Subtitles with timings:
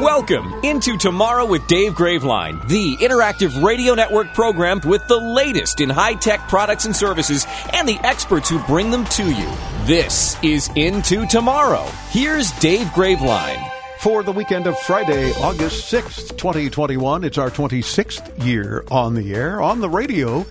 [0.00, 5.88] Welcome into Tomorrow with Dave Graveline, the interactive radio network program with the latest in
[5.88, 9.48] high tech products and services and the experts who bring them to you.
[9.84, 11.84] This is Into Tomorrow.
[12.10, 13.70] Here's Dave Graveline.
[14.00, 19.62] For the weekend of Friday, August 6th, 2021, it's our 26th year on the air,
[19.62, 20.44] on the radio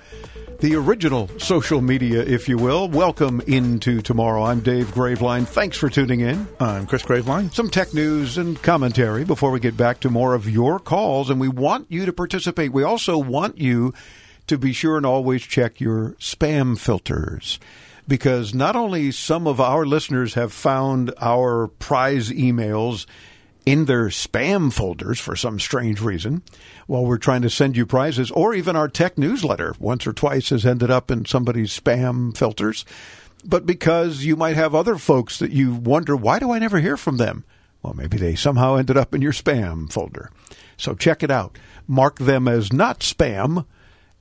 [0.63, 2.88] the original social media, if you will.
[2.88, 4.44] Welcome into tomorrow.
[4.44, 5.45] I'm Dave Graveline.
[5.45, 6.48] Thanks for tuning in.
[6.58, 7.53] I'm Chris Graveline.
[7.53, 11.38] Some tech news and commentary before we get back to more of your calls, and
[11.38, 12.72] we want you to participate.
[12.72, 13.94] We also want you
[14.47, 17.59] to be sure and always check your spam filters
[18.08, 23.06] because not only some of our listeners have found our prize emails
[23.66, 26.44] in their spam folders for some strange reason
[26.88, 30.50] while we're trying to send you prizes, or even our tech newsletter once or twice
[30.50, 32.86] has ended up in somebody's spam filters.
[33.45, 36.97] But because you might have other folks that you wonder, why do I never hear
[36.97, 37.44] from them?
[37.81, 40.31] Well, maybe they somehow ended up in your spam folder.
[40.78, 41.58] So check it out.
[41.88, 43.66] Mark them as not spam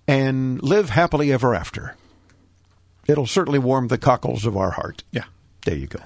[0.08, 1.96] and live happily ever after.
[3.06, 5.04] It'll certainly warm the cockles of our heart.
[5.12, 5.24] Yeah.
[5.64, 6.00] There you go.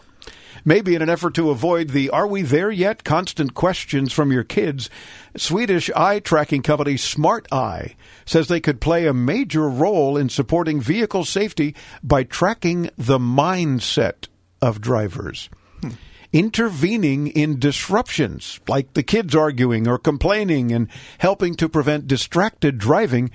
[0.68, 4.42] Maybe in an effort to avoid the are we there yet constant questions from your
[4.42, 4.90] kids,
[5.36, 10.80] Swedish eye tracking company Smart Eye says they could play a major role in supporting
[10.80, 14.26] vehicle safety by tracking the mindset
[14.60, 15.48] of drivers.
[15.82, 15.90] Hmm.
[16.32, 23.30] Intervening in disruptions, like the kids arguing or complaining, and helping to prevent distracted driving.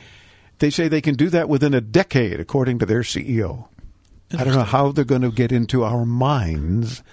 [0.59, 3.69] They say they can do that within a decade, according to their CEO.
[4.37, 7.03] I don't know how they're going to get into our minds,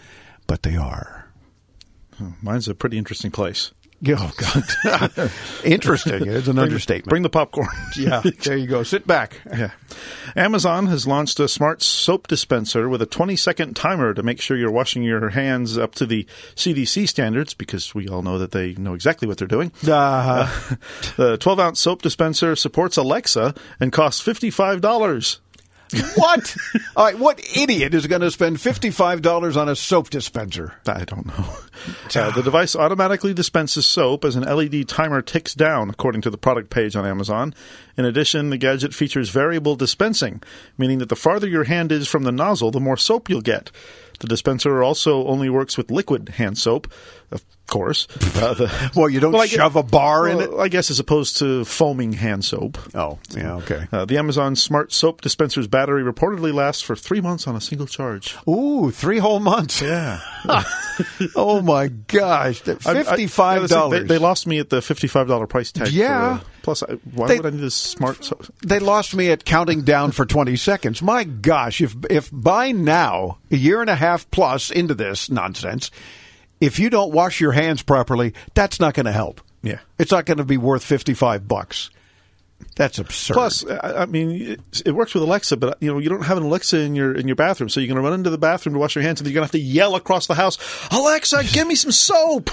[0.46, 1.30] but they are.
[2.42, 3.72] Mine's a pretty interesting place.
[4.06, 5.32] Oh God,
[5.64, 7.08] interesting is an bring, understatement.
[7.08, 7.68] Bring the popcorn.
[7.96, 8.84] yeah, there you go.
[8.84, 9.40] Sit back.
[9.46, 9.72] Yeah.
[10.36, 14.56] Amazon has launched a smart soap dispenser with a 20 second timer to make sure
[14.56, 18.74] you're washing your hands up to the CDC standards because we all know that they
[18.74, 19.72] know exactly what they're doing.
[19.82, 20.46] Uh-huh.
[20.70, 20.76] Uh,
[21.16, 25.38] the 12 ounce soap dispenser supports Alexa and costs $55.
[26.16, 26.56] What?
[26.96, 30.74] All right, what idiot is going to spend $55 on a soap dispenser?
[30.86, 31.44] I don't know.
[32.16, 36.36] Uh, the device automatically dispenses soap as an LED timer ticks down, according to the
[36.36, 37.54] product page on Amazon.
[37.96, 40.42] In addition, the gadget features variable dispensing,
[40.76, 43.70] meaning that the farther your hand is from the nozzle, the more soap you'll get.
[44.20, 46.92] The dispenser also only works with liquid hand soap,
[47.30, 48.06] of course.
[48.38, 50.56] Uh, the, well, you don't well, shove guess, a bar well, in it?
[50.56, 52.78] I guess as opposed to foaming hand soap.
[52.94, 53.88] Oh, yeah, okay.
[53.90, 57.88] Uh, the Amazon Smart Soap Dispenser's battery reportedly lasts for three months on a single
[57.88, 58.36] charge.
[58.46, 59.82] Ooh, three whole months.
[59.82, 60.20] Yeah.
[61.34, 62.62] oh, my gosh.
[62.62, 63.72] $55.
[63.72, 65.88] I, I, they, they, lost me at the $55 price tag.
[65.88, 66.38] Yeah.
[66.38, 68.44] For, uh, plus, I, why they, would I need this smart soap?
[68.62, 71.00] They lost me at counting down for 20 seconds.
[71.00, 75.90] My gosh, if, if by now, a year and a half plus into this nonsense,
[76.60, 79.40] if you don't wash your hands properly, that's not going to help.
[79.62, 79.78] Yeah.
[79.98, 81.88] It's not going to be worth 55 bucks.
[82.78, 83.34] That's absurd.
[83.34, 86.78] Plus, I mean, it, works with Alexa, but you know, you don't have an Alexa
[86.78, 88.94] in your in your bathroom, so you're going to run into the bathroom to wash
[88.94, 90.58] your hands, and you're going to have to yell across the house,
[90.92, 92.50] "Alexa, give me some soap."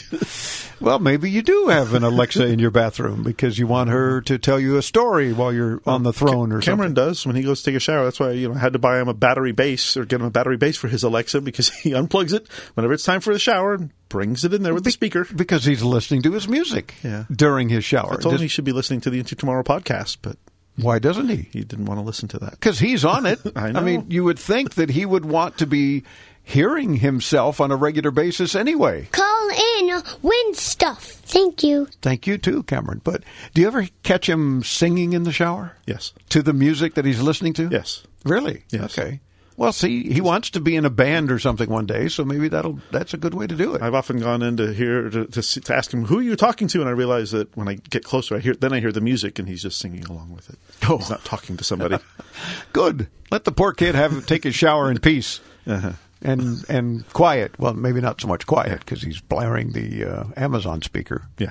[0.80, 4.38] well, maybe you do have an Alexa in your bathroom because you want her to
[4.38, 6.94] tell you a story while you're on the throne, or Cameron something.
[6.94, 8.04] does when he goes to take a shower.
[8.04, 10.26] That's why you know I had to buy him a battery base or get him
[10.26, 13.38] a battery base for his Alexa because he unplugs it whenever it's time for the
[13.38, 16.48] shower and brings it in there with Be- the speaker because he's listening to his
[16.48, 17.24] music yeah.
[17.30, 18.14] during his shower.
[18.14, 20.36] I told Just, him he should be listening to the Into Tomorrow podcast, but
[20.76, 21.48] why doesn't he?
[21.52, 23.40] He didn't want to listen to that because he's on it.
[23.56, 26.04] I, I mean, you would think that he would want to be
[26.42, 29.08] hearing himself on a regular basis anyway.
[29.10, 29.48] Call
[29.78, 31.04] in, win stuff.
[31.04, 31.88] Thank you.
[32.02, 33.00] Thank you too, Cameron.
[33.02, 35.72] But do you ever catch him singing in the shower?
[35.86, 36.12] Yes.
[36.28, 37.68] To the music that he's listening to?
[37.68, 38.04] Yes.
[38.24, 38.62] Really?
[38.70, 38.96] Yes.
[38.96, 39.20] Okay.
[39.56, 42.48] Well, see, he wants to be in a band or something one day, so maybe
[42.48, 43.80] that'll that's a good way to do it.
[43.80, 46.68] I've often gone in to hear to, to, to ask him who are you talking
[46.68, 49.00] to, and I realize that when I get closer, I hear then I hear the
[49.00, 50.58] music, and he's just singing along with it.
[50.88, 50.98] Oh.
[50.98, 51.96] He's not talking to somebody.
[52.72, 53.08] good.
[53.30, 55.40] Let the poor kid have take his shower in peace.
[55.66, 55.94] Uh-huh.
[56.22, 57.58] And and quiet.
[57.58, 61.26] Well, maybe not so much quiet because he's blaring the uh, Amazon speaker.
[61.38, 61.50] Yeah.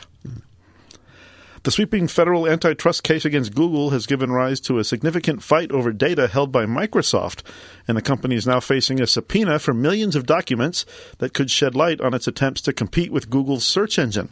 [1.66, 5.92] The sweeping federal antitrust case against Google has given rise to a significant fight over
[5.92, 7.42] data held by Microsoft,
[7.88, 10.86] and the company is now facing a subpoena for millions of documents
[11.18, 14.30] that could shed light on its attempts to compete with Google's search engine.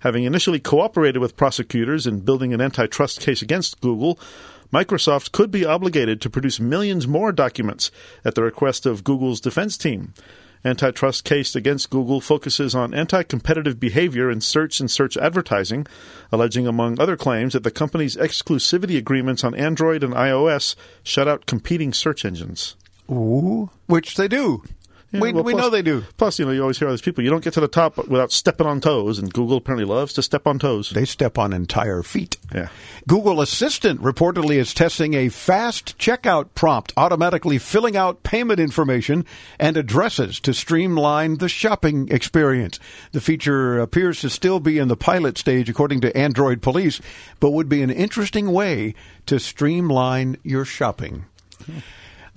[0.00, 4.18] Having initially cooperated with prosecutors in building an antitrust case against Google,
[4.72, 7.92] Microsoft could be obligated to produce millions more documents
[8.24, 10.12] at the request of Google's defense team
[10.64, 15.86] antitrust case against Google focuses on anti competitive behavior in search and search advertising,
[16.32, 21.46] alleging, among other claims, that the company's exclusivity agreements on Android and iOS shut out
[21.46, 22.76] competing search engines.
[23.10, 24.62] Ooh, which they do.
[25.14, 26.04] Yeah, we well, we plus- know they do.
[26.16, 27.22] Plus, you know, you always hear all these people.
[27.22, 30.22] You don't get to the top without stepping on toes, and Google apparently loves to
[30.22, 30.90] step on toes.
[30.90, 32.36] They step on entire feet.
[32.54, 32.68] Yeah.
[33.06, 39.24] Google Assistant reportedly is testing a fast checkout prompt, automatically filling out payment information
[39.58, 42.80] and addresses to streamline the shopping experience.
[43.12, 47.00] The feature appears to still be in the pilot stage, according to Android Police,
[47.40, 48.94] but would be an interesting way
[49.26, 51.26] to streamline your shopping.
[51.64, 51.78] Hmm.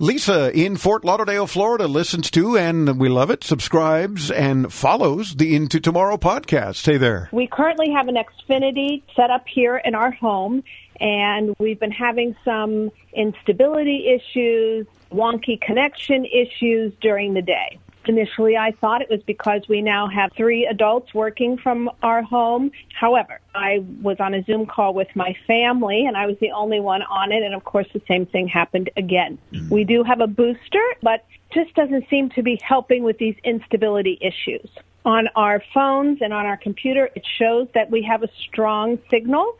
[0.00, 5.56] Lisa in Fort Lauderdale, Florida listens to, and we love it, subscribes and follows the
[5.56, 6.86] Into Tomorrow podcast.
[6.86, 7.28] Hey there.
[7.32, 10.62] We currently have an Xfinity set up here in our home,
[11.00, 17.80] and we've been having some instability issues, wonky connection issues during the day.
[18.08, 22.70] Initially, I thought it was because we now have three adults working from our home.
[22.98, 26.80] However, I was on a Zoom call with my family and I was the only
[26.80, 27.42] one on it.
[27.42, 29.36] And of course, the same thing happened again.
[29.52, 29.68] Mm-hmm.
[29.68, 34.18] We do have a booster, but just doesn't seem to be helping with these instability
[34.22, 34.68] issues.
[35.04, 39.56] On our phones and on our computer, it shows that we have a strong signal,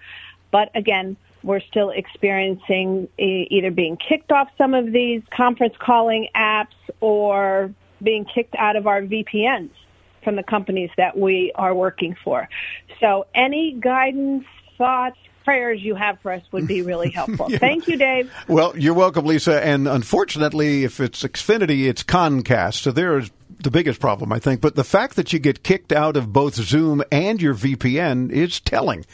[0.51, 6.75] but again, we're still experiencing either being kicked off some of these conference calling apps
[7.01, 7.73] or
[8.03, 9.71] being kicked out of our VPNs
[10.25, 12.49] from the companies that we are working for.
[13.01, 14.45] So any guidance,
[14.77, 17.49] thoughts, prayers you have for us would be really helpful.
[17.51, 18.31] Thank you, Dave.
[18.49, 19.65] Well, you're welcome, Lisa.
[19.65, 22.75] And unfortunately, if it's Xfinity, it's Comcast.
[22.75, 23.31] So there's
[23.63, 24.61] the biggest problem, I think.
[24.61, 28.61] But the fact that you get kicked out of both Zoom and your VPN is
[28.61, 29.07] telling.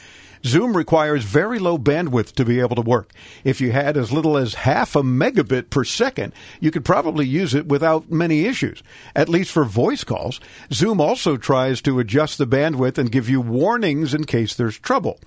[0.45, 3.11] Zoom requires very low bandwidth to be able to work.
[3.43, 7.55] If you had as little as half a megabit per second, you could probably use
[7.55, 8.83] it without many issues,
[9.15, 10.39] at least for voice calls.
[10.71, 15.19] Zoom also tries to adjust the bandwidth and give you warnings in case there's trouble.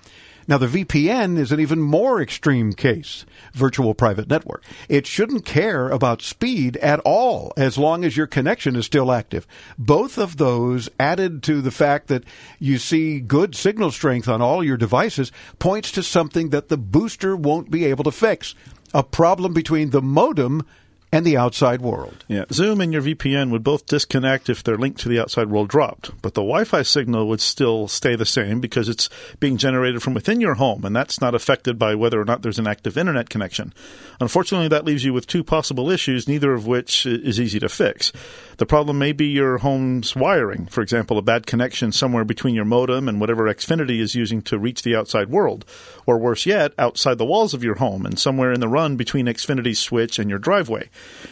[0.49, 3.23] Now, the VPN is an even more extreme case,
[3.53, 4.63] virtual private network.
[4.89, 9.45] It shouldn't care about speed at all as long as your connection is still active.
[9.77, 12.23] Both of those added to the fact that
[12.57, 17.35] you see good signal strength on all your devices points to something that the booster
[17.35, 18.55] won't be able to fix.
[18.91, 20.65] A problem between the modem
[21.11, 22.23] and the outside world.
[22.27, 25.69] Yeah, Zoom and your VPN would both disconnect if their link to the outside world
[25.69, 29.09] dropped, but the Wi-Fi signal would still stay the same because it's
[29.39, 32.59] being generated from within your home, and that's not affected by whether or not there's
[32.59, 33.73] an active internet connection.
[34.19, 38.11] Unfortunately, that leaves you with two possible issues, neither of which is easy to fix.
[38.59, 42.65] The problem may be your home's wiring, for example, a bad connection somewhere between your
[42.65, 45.63] modem and whatever Xfinity is using to reach the outside world,
[46.05, 49.27] or worse yet, outside the walls of your home and somewhere in the run between
[49.27, 50.89] Xfinity's switch and your driveway.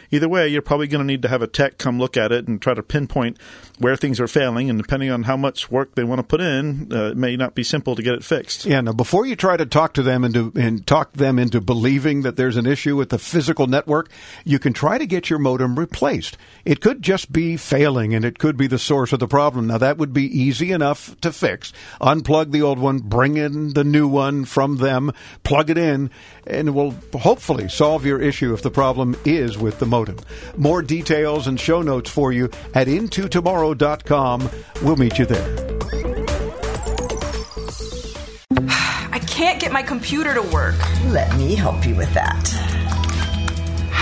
[0.09, 2.47] Either way, you're probably going to need to have a tech come look at it
[2.47, 3.37] and try to pinpoint
[3.77, 6.87] where things are failing, and depending on how much work they want to put in,
[6.93, 8.65] uh, it may not be simple to get it fixed.
[8.65, 12.37] Yeah, now before you try to talk to them and talk them into believing that
[12.37, 14.09] there's an issue with the physical network,
[14.45, 16.37] you can try to get your modem replaced.
[16.63, 19.67] It could just be failing and it could be the source of the problem.
[19.67, 21.73] Now that would be easy enough to fix.
[21.99, 25.11] Unplug the old one, bring in the new one from them,
[25.43, 26.09] plug it in,
[26.45, 30.17] and it will hopefully solve your issue if the problem is with the modem.
[30.55, 34.49] More details and show notes for you at intotomorrow.com.
[34.83, 35.77] We'll meet you there.
[39.11, 40.75] I can't get my computer to work.
[41.05, 42.96] Let me help you with that.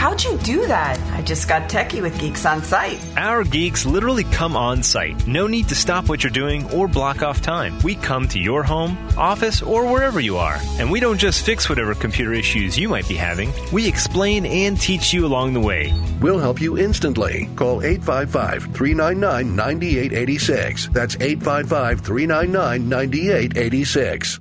[0.06, 1.00] How'd you do that?
[1.14, 3.04] I just got techie with Geeks on Site.
[3.18, 5.26] Our geeks literally come on site.
[5.26, 7.80] No need to stop what you're doing or block off time.
[7.80, 10.60] We come to your home, office, or wherever you are.
[10.78, 14.80] And we don't just fix whatever computer issues you might be having, we explain and
[14.80, 15.92] teach you along the way.
[16.22, 17.50] We'll help you instantly.
[17.56, 20.90] Call 855 399 9886.
[20.90, 24.40] That's 855 399 9886.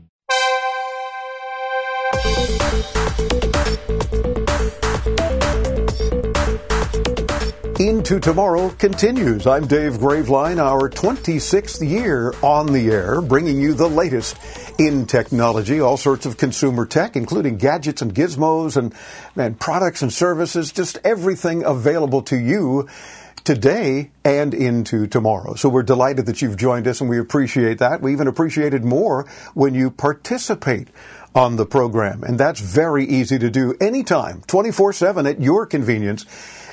[8.05, 9.47] Into Tomorrow continues.
[9.47, 14.37] I'm Dave Graveline, our 26th year on the air, bringing you the latest
[14.79, 18.93] in technology, all sorts of consumer tech, including gadgets and gizmos and,
[19.37, 22.87] and products and services, just everything available to you
[23.43, 25.55] today and into tomorrow.
[25.55, 28.03] So we're delighted that you've joined us and we appreciate that.
[28.03, 30.89] We even appreciate it more when you participate
[31.35, 32.23] on the program.
[32.23, 36.27] And that's very easy to do anytime, 24 7 at your convenience.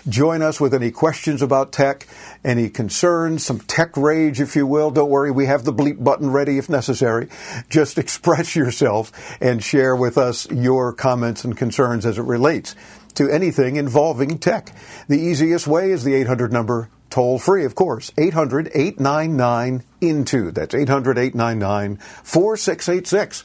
[0.10, 2.08] Join us with any questions about tech,
[2.44, 4.90] any concerns, some tech rage, if you will.
[4.92, 7.28] Don't worry, we have the bleep button ready if necessary.
[7.70, 12.76] Just express yourself and share with us your comments and concerns as it relates
[13.16, 14.74] to anything involving tech.
[15.08, 18.12] The easiest way is the 800 number toll free, of course.
[18.18, 20.52] 800 899 INTO.
[20.52, 23.44] That's 800 899 4686.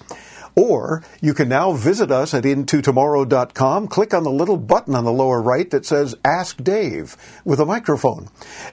[0.57, 3.89] Or you can now visit us at intotomorrow.com.
[3.89, 7.67] Click on the little button on the lower right that says Ask Dave with a
[7.67, 8.31] microphone.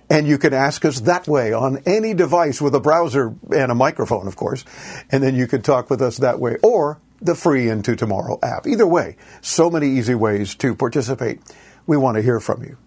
[0.09, 3.75] And you can ask us that way on any device with a browser and a
[3.75, 4.63] microphone, of course.
[5.11, 6.55] And then you can talk with us that way.
[6.63, 8.67] Or the free Into Tomorrow app.
[8.67, 11.39] Either way, so many easy ways to participate.
[11.85, 12.77] We want to hear from you.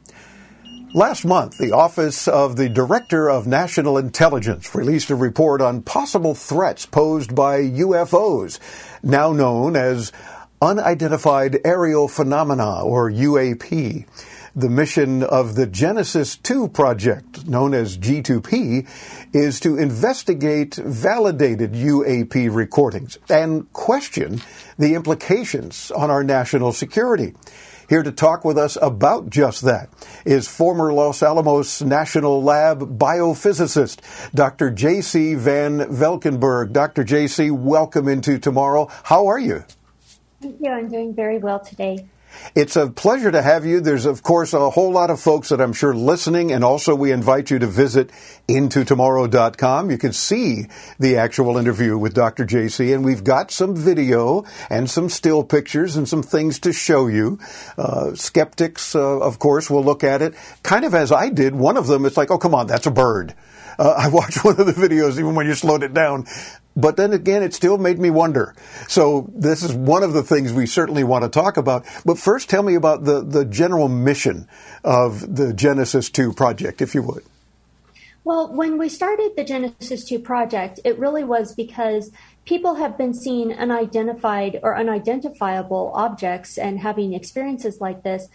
[0.97, 6.35] Last month, the Office of the Director of National Intelligence released a report on possible
[6.35, 8.59] threats posed by UFOs,
[9.03, 10.11] now known as
[10.63, 14.07] Unidentified Aerial Phenomena, or UAP.
[14.57, 18.89] The mission of the Genesis 2 project, known as G2P,
[19.35, 24.41] is to investigate validated UAP recordings and question
[24.79, 27.35] the implications on our national security.
[27.89, 29.89] Here to talk with us about just that
[30.25, 34.01] is former Los Alamos National Lab biophysicist,
[34.35, 34.71] Dr.
[34.71, 35.35] J.C.
[35.35, 36.73] Van Valkenburg.
[36.73, 37.05] Dr.
[37.05, 38.89] J.C., welcome into tomorrow.
[39.05, 39.65] How are you?
[40.43, 40.71] Thank you.
[40.71, 42.07] I'm doing very well today.
[42.55, 43.81] It's a pleasure to have you.
[43.81, 47.13] There's, of course, a whole lot of folks that I'm sure listening, and also we
[47.13, 48.11] invite you to visit
[48.49, 49.91] intotomorrow.com.
[49.91, 50.67] You can see
[50.99, 52.47] the actual interview with Dr.
[52.47, 57.07] JC, and we've got some video and some still pictures and some things to show
[57.07, 57.39] you.
[57.77, 61.55] Uh, skeptics, uh, of course, will look at it kind of as I did.
[61.55, 63.35] One of them, it's like, oh, come on, that's a bird.
[63.79, 66.27] Uh, I watched one of the videos, even when you slowed it down.
[66.77, 68.55] But then again, it still made me wonder.
[68.87, 71.87] So this is one of the things we certainly want to talk about.
[72.05, 74.47] But first, tell me about the, the general mission
[74.85, 77.25] of the Genesis 2 project, if you would.
[78.25, 82.11] Well, when we started the Genesis 2 project, it really was because
[82.45, 88.29] people have been seeing unidentified or unidentifiable objects and having experiences like this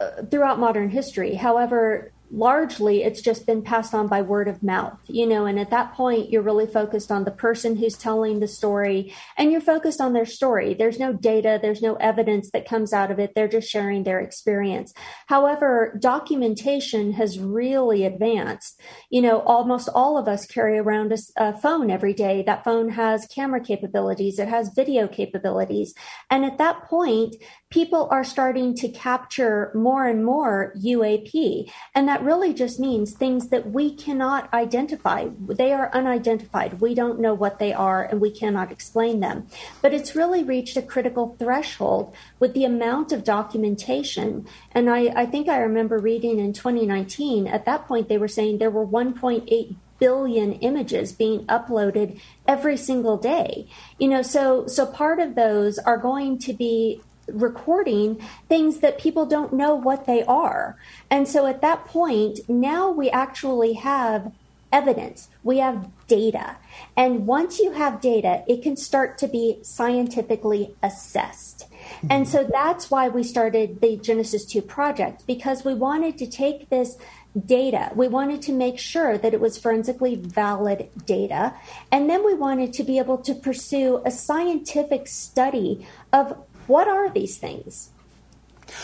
[0.00, 1.34] uh, throughout modern history.
[1.34, 5.70] However, largely it's just been passed on by word of mouth, you know, and at
[5.70, 10.00] that point you're really focused on the person who's telling the story and you're focused
[10.00, 10.74] on their story.
[10.74, 13.34] There's no data, there's no evidence that comes out of it.
[13.34, 14.92] They're just sharing their experience.
[15.26, 18.80] However, documentation has really advanced.
[19.10, 22.42] You know, almost all of us carry around a, a phone every day.
[22.42, 25.94] That phone has camera capabilities, it has video capabilities.
[26.30, 27.36] And at that point,
[27.70, 31.70] people are starting to capture more and more UAP.
[31.94, 35.28] And that really just means things that we cannot identify.
[35.40, 36.80] They are unidentified.
[36.80, 39.46] We don't know what they are and we cannot explain them.
[39.82, 44.46] But it's really reached a critical threshold with the amount of documentation.
[44.72, 48.58] And I, I think I remember reading in 2019, at that point, they were saying
[48.58, 53.66] there were 1.8 billion images being uploaded every single day
[53.98, 57.00] you know so so part of those are going to be
[57.32, 60.76] recording things that people don't know what they are.
[61.10, 64.32] And so at that point, now we actually have
[64.72, 66.56] evidence, we have data.
[66.96, 71.66] And once you have data, it can start to be scientifically assessed.
[72.00, 72.06] Hmm.
[72.10, 76.68] And so that's why we started the Genesis 2 project because we wanted to take
[76.68, 76.98] this
[77.46, 77.90] data.
[77.94, 81.54] We wanted to make sure that it was forensically valid data.
[81.92, 86.36] And then we wanted to be able to pursue a scientific study of
[86.68, 87.90] what are these things?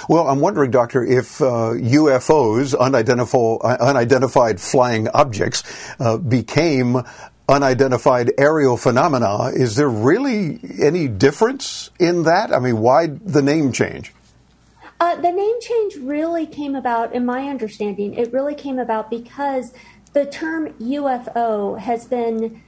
[0.09, 5.63] Well, I'm wondering, Doctor, if uh, UFOs, unidentified, unidentified flying objects,
[6.01, 7.03] uh, became
[7.49, 9.51] unidentified aerial phenomena.
[9.55, 12.53] Is there really any difference in that?
[12.53, 14.13] I mean, why the name change?
[15.01, 19.75] Uh, the name change really came about, in my understanding, it really came about because
[20.15, 22.63] the term UFO has been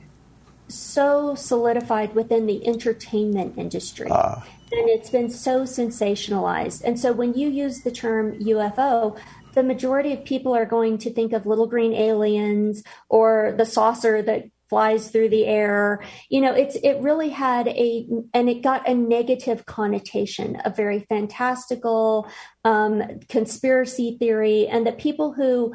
[0.68, 4.08] so solidified within the entertainment industry.
[4.11, 4.40] Uh
[4.76, 6.83] and it's been so sensationalized.
[6.85, 9.18] And so when you use the term UFO,
[9.54, 14.21] the majority of people are going to think of little green aliens or the saucer
[14.23, 16.02] that flies through the air.
[16.28, 21.00] You know, it's it really had a and it got a negative connotation, a very
[21.09, 22.28] fantastical
[22.64, 25.75] um, conspiracy theory, and the people who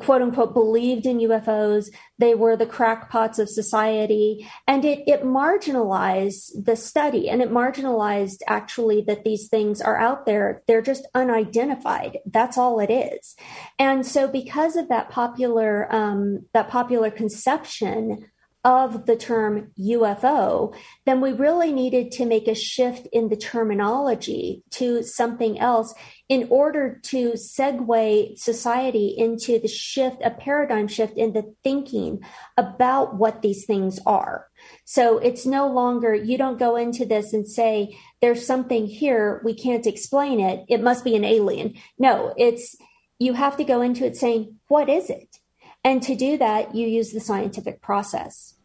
[0.00, 1.88] quote unquote believed in UFOs.
[2.18, 4.48] They were the crackpots of society.
[4.66, 10.26] And it, it marginalized the study and it marginalized actually that these things are out
[10.26, 10.62] there.
[10.66, 12.18] They're just unidentified.
[12.26, 13.36] That's all it is.
[13.78, 18.26] And so because of that popular, um, that popular conception
[18.66, 24.64] of the term UFO, then we really needed to make a shift in the terminology
[24.72, 25.94] to something else
[26.28, 32.18] in order to segue society into the shift, a paradigm shift in the thinking
[32.56, 34.48] about what these things are.
[34.84, 39.54] So it's no longer, you don't go into this and say, there's something here, we
[39.54, 41.74] can't explain it, it must be an alien.
[42.00, 42.74] No, it's,
[43.20, 45.38] you have to go into it saying, what is it?
[45.84, 48.55] And to do that, you use the scientific process.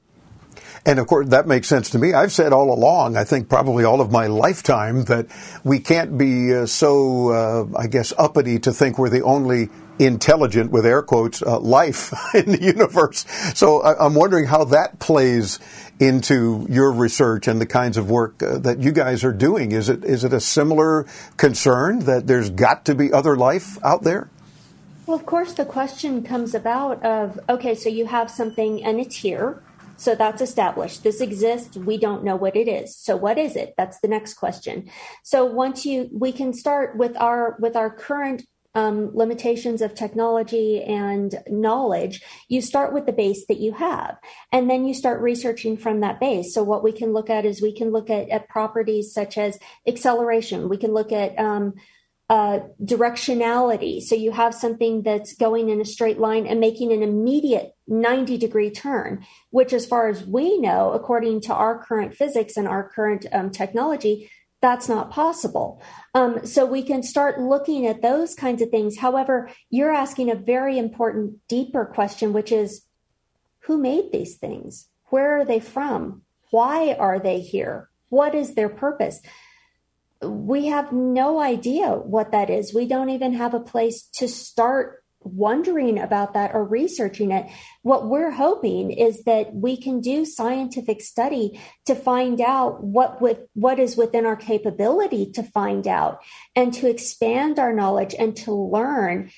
[0.85, 2.13] And of course, that makes sense to me.
[2.13, 5.27] I've said all along, I think probably all of my lifetime, that
[5.63, 10.71] we can't be uh, so, uh, I guess, uppity to think we're the only intelligent,
[10.71, 13.25] with air quotes, uh, life in the universe.
[13.53, 15.59] So I- am wondering how that plays
[15.99, 19.71] into your research and the kinds of work uh, that you guys are doing.
[19.71, 21.05] Is it is it a similar
[21.37, 24.27] concern that there's got to be other life out there?
[25.05, 29.17] Well, of course, the question comes about of okay, so you have something and it's
[29.17, 29.61] here
[30.01, 31.03] so that's established.
[31.03, 31.77] This exists.
[31.77, 32.97] We don't know what it is.
[32.97, 33.75] So what is it?
[33.77, 34.89] That's the next question.
[35.23, 38.41] So once you, we can start with our, with our current
[38.73, 44.17] um, limitations of technology and knowledge, you start with the base that you have,
[44.51, 46.51] and then you start researching from that base.
[46.51, 49.59] So what we can look at is we can look at, at properties such as
[49.87, 50.67] acceleration.
[50.67, 51.75] We can look at um,
[52.31, 54.01] uh, directionality.
[54.01, 58.37] So you have something that's going in a straight line and making an immediate 90
[58.37, 62.87] degree turn, which, as far as we know, according to our current physics and our
[62.87, 65.83] current um, technology, that's not possible.
[66.13, 68.99] Um, so we can start looking at those kinds of things.
[68.99, 72.85] However, you're asking a very important, deeper question, which is
[73.65, 74.87] who made these things?
[75.09, 76.21] Where are they from?
[76.51, 77.89] Why are they here?
[78.07, 79.19] What is their purpose?
[80.21, 82.73] We have no idea what that is.
[82.73, 87.47] We don't even have a place to start wondering about that or researching it.
[87.83, 93.39] What we're hoping is that we can do scientific study to find out what with
[93.53, 96.21] what is within our capability to find out
[96.55, 99.31] and to expand our knowledge and to learn.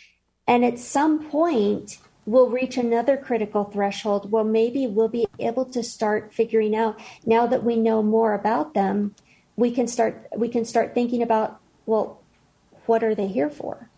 [0.47, 5.83] And at some point, we'll reach another critical threshold where maybe we'll be able to
[5.83, 9.15] start figuring out now that we know more about them
[9.55, 12.21] we can start we can start thinking about well
[12.85, 13.89] what are they here for?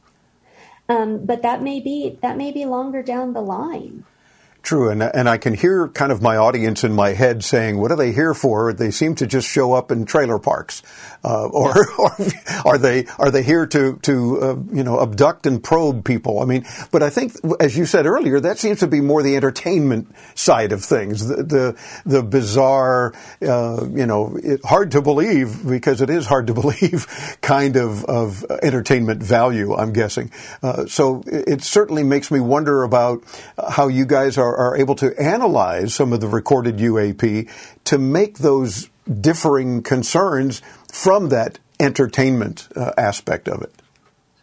[0.88, 4.06] Um, but that may be that may be longer down the line
[4.66, 7.92] True, and and I can hear kind of my audience in my head saying, "What
[7.92, 10.82] are they here for?" They seem to just show up in trailer parks,
[11.24, 12.16] uh, or, or
[12.66, 16.42] are they are they here to to uh, you know abduct and probe people?
[16.42, 19.36] I mean, but I think, as you said earlier, that seems to be more the
[19.36, 25.64] entertainment side of things, the the, the bizarre, uh, you know, it, hard to believe
[25.68, 29.76] because it is hard to believe kind of of entertainment value.
[29.76, 30.32] I'm guessing,
[30.64, 33.24] uh, so it, it certainly makes me wonder about
[33.70, 37.50] how you guys are are, able to analyze some of the recorded UAP
[37.86, 38.90] to make those
[39.22, 43.74] differing concerns from that entertainment uh, aspect of it?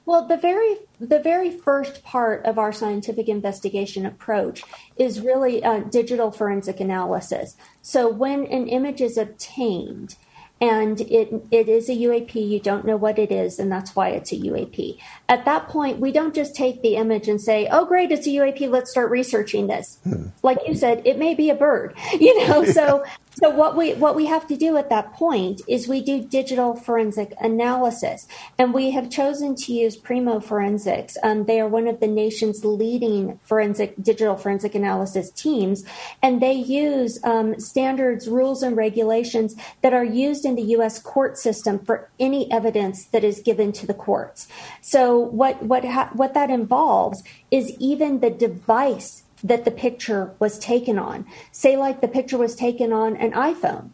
[0.05, 4.63] Well, the very the very first part of our scientific investigation approach
[4.97, 7.57] is really uh, digital forensic analysis.
[7.83, 10.17] So when an image is obtained,
[10.63, 12.37] and it it is a UAP.
[12.37, 14.97] You don't know what it is, and that's why it's a UAP.
[15.29, 18.31] At that point, we don't just take the image and say, "Oh, great, it's a
[18.31, 18.71] UAP.
[18.71, 20.27] Let's start researching this." Hmm.
[20.45, 22.65] Like you said, it may be a bird, you know.
[22.65, 26.23] So so what we what we have to do at that point is we do
[26.23, 28.27] digital forensic analysis,
[28.59, 31.17] and we have chosen to use Primeau Forensics.
[31.23, 35.83] Um, they are one of the nation's leading forensic digital forensic analysis teams,
[36.23, 40.99] and they use um, standards, rules, and regulations that are used in the U.S.
[40.99, 44.47] court system for any evidence that is given to the courts.
[44.83, 50.59] So what what ha- what that involves is even the device that the picture was
[50.59, 51.27] taken on.
[51.51, 53.91] Say, like the picture was taken on an iPhone,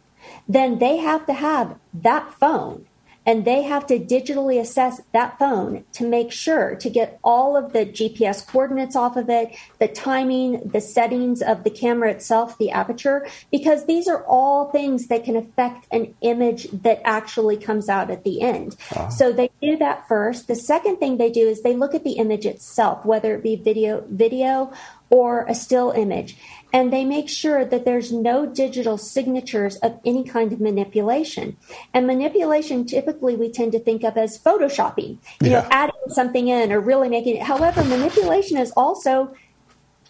[0.47, 2.85] then they have to have that phone
[3.29, 7.73] and they have to digitally assess that phone to make sure to get all of
[7.73, 12.71] the GPS coordinates off of it, the timing, the settings of the camera itself, the
[12.71, 18.09] aperture, because these are all things that can affect an image that actually comes out
[18.09, 18.75] at the end.
[18.95, 19.09] Uh-huh.
[19.11, 20.47] So they do that first.
[20.47, 23.55] The second thing they do is they look at the image itself, whether it be
[23.55, 24.73] video, video
[25.11, 26.35] or a still image.
[26.71, 31.57] And they make sure that there's no digital signatures of any kind of manipulation.
[31.93, 35.61] And manipulation typically we tend to think of as photoshopping, you yeah.
[35.61, 37.43] know, adding something in or really making it.
[37.43, 39.33] However, manipulation is also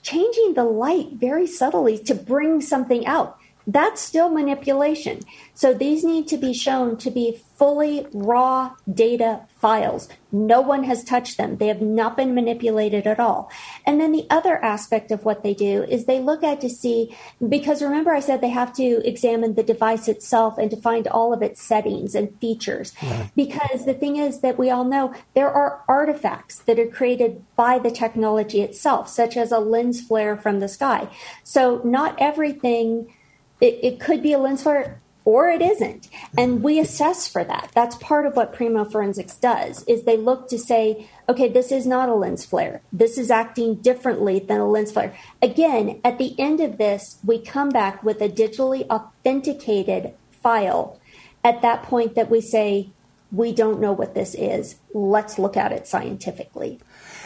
[0.02, 3.39] changing the light very subtly to bring something out.
[3.72, 5.20] That's still manipulation.
[5.54, 10.10] So these need to be shown to be fully raw data files.
[10.32, 11.58] No one has touched them.
[11.58, 13.52] They have not been manipulated at all.
[13.86, 17.16] And then the other aspect of what they do is they look at to see,
[17.48, 21.32] because remember I said they have to examine the device itself and to find all
[21.32, 22.94] of its settings and features.
[23.36, 27.78] Because the thing is that we all know there are artifacts that are created by
[27.78, 31.08] the technology itself, such as a lens flare from the sky.
[31.44, 33.14] So not everything,
[33.62, 36.08] it, it could be a lens flare or it isn't.
[36.38, 37.72] And we assess for that.
[37.76, 41.86] That's part of what Primeau Forensics does is they look to say, okay, this is
[41.86, 42.82] not a lens flare.
[42.92, 45.16] This is acting differently than a lens flare.
[45.42, 51.00] Again, at the end of this, we come back with a digitally authenticated file
[51.44, 52.90] at that point that we say,
[53.32, 54.78] we don't know what this is.
[54.94, 56.80] Let's look at it scientifically.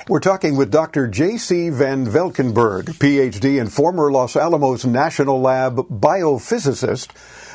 [0.09, 1.07] We're talking with Dr.
[1.07, 1.69] J.C.
[1.69, 7.11] Van Valkenburg, PhD and former Los Alamos National Lab biophysicist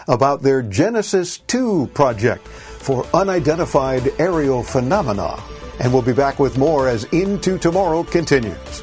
[0.09, 5.39] about their Genesis 2 project for unidentified aerial phenomena.
[5.79, 8.83] And we'll be back with more as Into Tomorrow continues.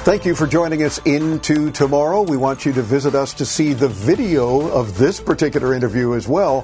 [0.07, 2.23] Thank you for joining us into tomorrow.
[2.23, 6.29] We want you to visit us to see the video of this particular interview as
[6.29, 6.61] well,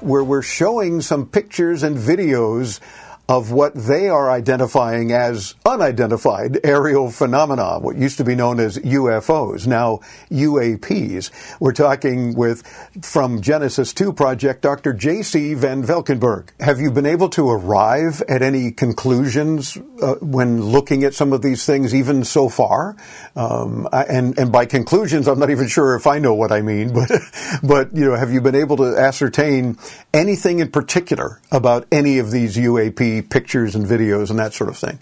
[0.00, 2.80] where we're showing some pictures and videos
[3.28, 8.78] of what they are identifying as unidentified aerial phenomena, what used to be known as
[8.78, 11.30] UFOs, now UAPs.
[11.58, 12.62] We're talking with,
[13.00, 14.92] from Genesis 2 Project, Dr.
[14.92, 15.54] J.C.
[15.54, 16.52] Van Valkenburg.
[16.60, 21.40] Have you been able to arrive at any conclusions uh, when looking at some of
[21.40, 22.94] these things, even so far?
[23.36, 26.92] Um, and, and by conclusions, I'm not even sure if I know what I mean,
[26.92, 27.10] but,
[27.62, 29.78] but, you know, have you been able to ascertain
[30.12, 33.13] anything in particular about any of these UAPs?
[33.22, 34.98] Pictures and videos and that sort of thing?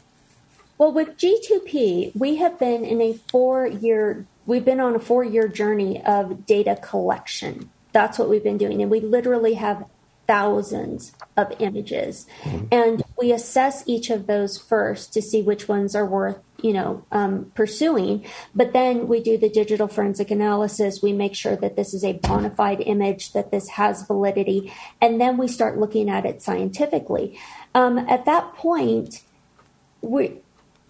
[0.79, 5.23] Well, with G2P, we have been in a four year, we've been on a four
[5.23, 7.71] year journey of data collection.
[7.93, 8.83] That's what we've been doing.
[8.83, 9.85] And we literally have
[10.27, 12.27] thousands of images.
[12.43, 12.67] Mm-hmm.
[12.73, 17.05] And we assess each of those first to see which ones are worth, you know,
[17.13, 18.25] um, pursuing.
[18.55, 21.03] But then we do the digital forensic analysis.
[21.03, 24.73] We make sure that this is a bona fide image, that this has validity.
[25.01, 27.39] And then we start looking at it scientifically.
[27.75, 29.23] Um, at that point,
[30.01, 30.39] we,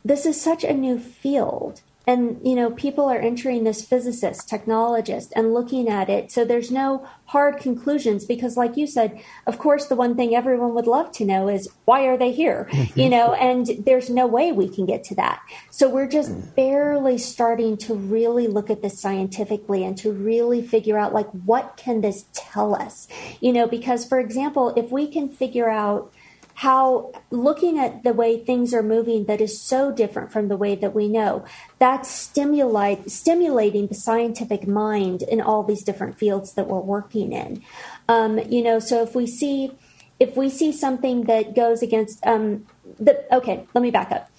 [0.04, 1.82] this is such a new field.
[2.04, 6.32] And, you know, people are entering this physicist, technologist, and looking at it.
[6.32, 10.74] So there's no hard conclusions because, like you said, of course, the one thing everyone
[10.74, 12.68] would love to know is why are they here?
[12.96, 15.40] you know, and there's no way we can get to that.
[15.70, 20.98] So we're just barely starting to really look at this scientifically and to really figure
[20.98, 23.06] out, like, what can this tell us?
[23.40, 26.12] You know, because, for example, if we can figure out,
[26.54, 30.74] how looking at the way things are moving that is so different from the way
[30.74, 31.44] that we know
[31.78, 37.62] that's stimulate, stimulating the scientific mind in all these different fields that we're working in.
[38.08, 39.72] Um, you know so if we see
[40.20, 42.66] if we see something that goes against um,
[43.00, 44.30] the okay let me back up.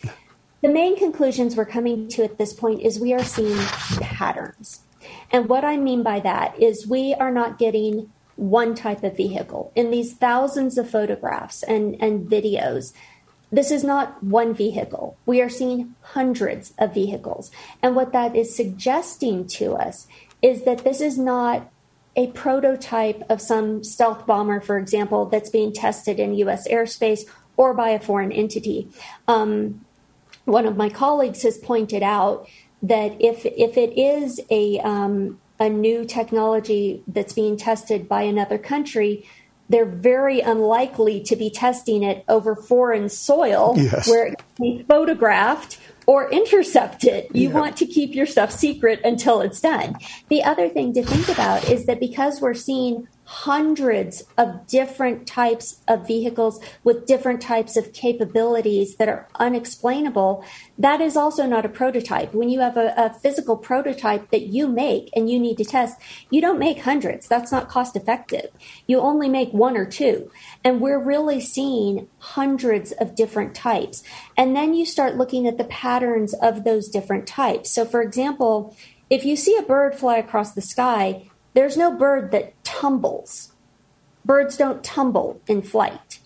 [0.62, 3.58] The main conclusions we're coming to at this point is we are seeing
[4.00, 4.80] patterns.
[5.32, 9.72] And what i mean by that is we are not getting one type of vehicle.
[9.76, 12.94] In these thousands of photographs and, and videos,
[13.52, 15.16] this is not one vehicle.
[15.26, 17.52] We are seeing hundreds of vehicles.
[17.84, 20.08] And what that is suggesting to us
[20.42, 21.70] is that this is not
[22.16, 26.68] a prototype of some stealth bomber, for example, that's being tested in U.S.
[26.68, 27.22] airspace
[27.58, 28.90] or by a foreign entity.
[29.28, 29.86] Um,
[30.46, 32.48] one of my colleagues has pointed out
[32.82, 38.58] that if if it is a um, a new technology that's being tested by another
[38.58, 39.28] country,
[39.70, 44.08] they're very unlikely to be testing it over foreign soil yes.
[44.08, 47.28] where it can be photographed or intercepted.
[47.34, 47.56] You yeah.
[47.56, 49.96] want to keep your stuff secret until it's done.
[50.30, 55.82] The other thing to think about is that because we're seeing hundreds of different types
[55.88, 60.44] of vehicles with different types of capabilities that are unexplainable,
[60.78, 62.34] that is also not a prototype.
[62.34, 66.00] When you have a, a, physical prototype that you make and you need to test,
[66.30, 67.28] you don't make hundreds.
[67.28, 68.50] That's not cost effective.
[68.88, 70.30] You only make one or two.
[70.64, 74.04] And we're really seeing hundreds of different types.
[74.36, 77.72] And then you start looking at the patterns of those different types.
[77.72, 78.76] So, for example,
[79.10, 83.52] if you see a bird fly across the sky, there's no bird that tumbles.
[84.26, 86.20] Birds don't tumble in flight.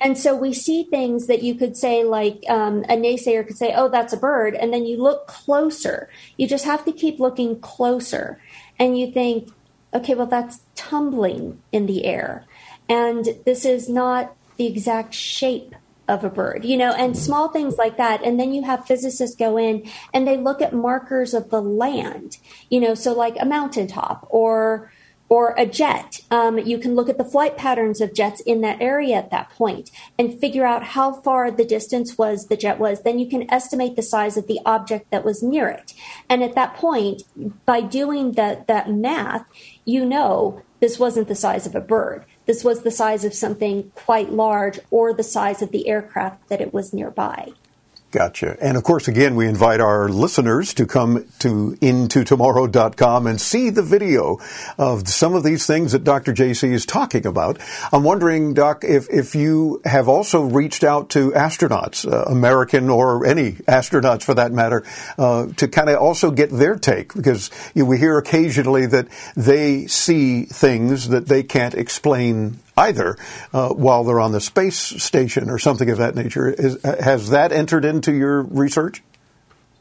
[0.00, 3.72] And so we see things that you could say, like um, a naysayer could say,
[3.74, 4.54] oh, that's a bird.
[4.54, 6.10] And then you look closer.
[6.36, 8.40] You just have to keep looking closer.
[8.78, 9.50] And you think,
[9.94, 12.44] okay, well, that's tumbling in the air.
[12.88, 15.74] And this is not the exact shape
[16.08, 18.22] of a bird, you know, and small things like that.
[18.22, 22.38] And then you have physicists go in and they look at markers of the land,
[22.70, 24.90] you know, so like a mountaintop or
[25.28, 26.20] or a jet.
[26.30, 29.50] Um, you can look at the flight patterns of jets in that area at that
[29.50, 33.02] point and figure out how far the distance was the jet was.
[33.02, 35.94] Then you can estimate the size of the object that was near it.
[36.28, 37.22] And at that point,
[37.64, 39.46] by doing that that math,
[39.84, 43.90] you know this wasn't the size of a bird this was the size of something
[43.94, 47.52] quite large or the size of the aircraft that it was nearby.
[48.14, 48.56] Gotcha.
[48.60, 53.82] And of course, again, we invite our listeners to come to intotomorrow.com and see the
[53.82, 54.38] video
[54.78, 56.32] of some of these things that Dr.
[56.32, 57.58] JC is talking about.
[57.92, 63.26] I'm wondering, Doc, if, if you have also reached out to astronauts, uh, American or
[63.26, 64.84] any astronauts for that matter,
[65.18, 69.08] uh, to kind of also get their take because you know, we hear occasionally that
[69.34, 73.16] they see things that they can't explain either
[73.52, 76.48] uh, while they're on the space station or something of that nature.
[76.48, 79.02] Is, has that entered into your research?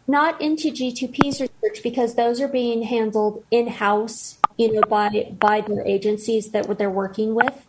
[0.07, 5.61] Not into G2P's research because those are being handled in house, you know, by by
[5.61, 7.65] their agencies that they're working with.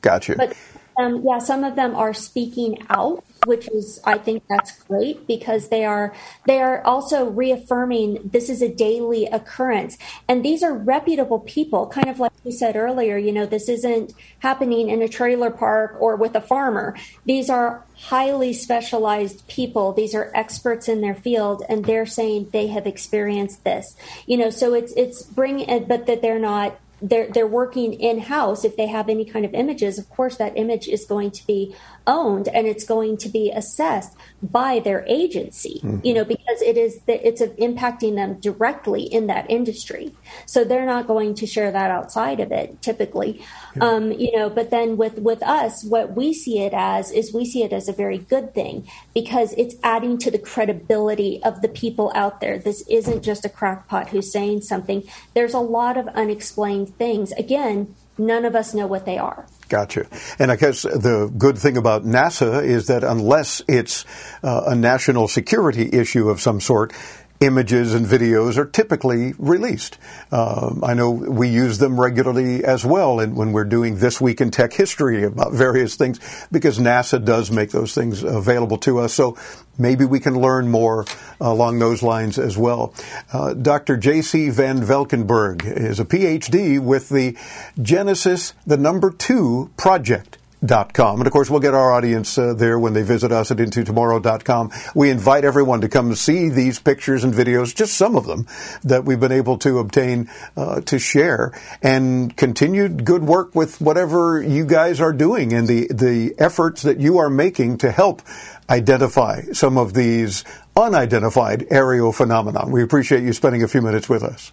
[0.00, 0.36] Gotcha.
[0.36, 0.56] But
[1.00, 5.68] um, yeah, some of them are speaking out, which is I think that's great because
[5.68, 6.14] they are
[6.46, 9.96] they are also reaffirming this is a daily occurrence,
[10.28, 11.86] and these are reputable people.
[11.86, 15.96] Kind of like you said earlier, you know, this isn't happening in a trailer park
[16.00, 16.94] or with a farmer.
[17.24, 19.92] These are highly specialized people.
[19.92, 23.96] These are experts in their field, and they're saying they have experienced this.
[24.26, 28.64] You know, so it's it's bring, but that they're not they're they're working in house
[28.64, 31.74] if they have any kind of images of course that image is going to be
[32.10, 36.04] owned and it's going to be assessed by their agency mm-hmm.
[36.04, 40.14] you know because it is the, it's impacting them directly in that industry.
[40.46, 43.44] So they're not going to share that outside of it typically.
[43.76, 43.84] Yeah.
[43.84, 47.44] um, you know but then with with us what we see it as is we
[47.44, 51.68] see it as a very good thing because it's adding to the credibility of the
[51.68, 52.58] people out there.
[52.58, 55.04] This isn't just a crackpot who's saying something.
[55.34, 57.32] There's a lot of unexplained things.
[57.32, 60.08] Again none of us know what they are Gotcha.
[60.40, 64.04] And I guess the good thing about NASA is that unless it's
[64.42, 66.92] uh, a national security issue of some sort,
[67.40, 69.96] images and videos are typically released.
[70.30, 74.42] Um, I know we use them regularly as well and when we're doing This Week
[74.42, 76.20] in Tech History about various things
[76.52, 79.14] because NASA does make those things available to us.
[79.14, 79.38] So
[79.78, 81.06] maybe we can learn more
[81.40, 82.92] along those lines as well.
[83.32, 83.96] Uh, Dr.
[83.96, 84.50] J.C.
[84.50, 87.38] Van Valkenburg is a PhD with the
[87.80, 90.36] Genesis, the number two project
[90.68, 91.18] com.
[91.18, 94.72] And of course, we'll get our audience uh, there when they visit us at intotomorrow.com.
[94.94, 98.46] We invite everyone to come see these pictures and videos, just some of them
[98.84, 104.42] that we've been able to obtain uh, to share and continued good work with whatever
[104.42, 108.22] you guys are doing and the, the efforts that you are making to help
[108.68, 110.44] identify some of these
[110.76, 112.64] unidentified aerial phenomena.
[112.66, 114.52] We appreciate you spending a few minutes with us.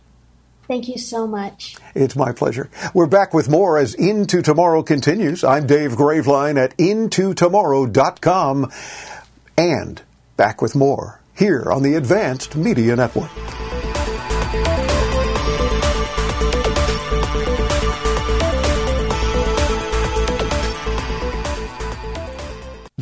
[0.68, 1.78] Thank you so much.
[1.96, 2.70] It's my pleasure.
[2.94, 5.44] We're back with more as Into Tomorrow continues.
[5.44, 8.72] I'm Dave Graveline at intotomorrow.com
[9.58, 10.02] and
[10.36, 13.32] back with more here on the Advanced Media Network.